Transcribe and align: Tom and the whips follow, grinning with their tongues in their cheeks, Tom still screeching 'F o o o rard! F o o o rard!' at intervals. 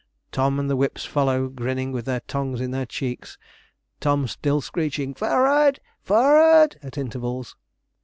Tom 0.31 0.59
and 0.59 0.67
the 0.67 0.75
whips 0.75 1.05
follow, 1.05 1.47
grinning 1.47 1.91
with 1.91 2.05
their 2.05 2.21
tongues 2.21 2.59
in 2.59 2.71
their 2.71 2.87
cheeks, 2.87 3.37
Tom 3.99 4.27
still 4.27 4.59
screeching 4.59 5.11
'F 5.15 5.21
o 5.21 5.27
o 5.27 5.29
o 5.29 5.41
rard! 5.43 5.79
F 6.05 6.09
o 6.09 6.15
o 6.15 6.19
o 6.21 6.33
rard!' 6.33 6.79
at 6.81 6.97
intervals. 6.97 7.55